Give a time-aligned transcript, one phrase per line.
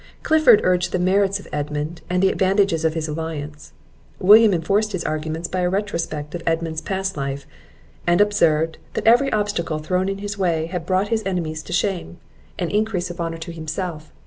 [0.23, 3.71] Clifford urged the merits of Edmund, and the advantages of his alliance.
[4.17, 7.45] William enforced his arguments by a retrospect of Edmund's past life;
[8.07, 12.17] and observed, that every obstacle thrown in his way had brought his enemies to shame,
[12.57, 14.11] and increase of honour to himself.